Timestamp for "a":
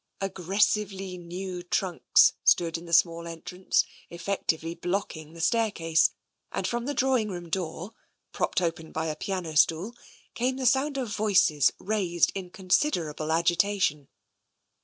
9.05-9.15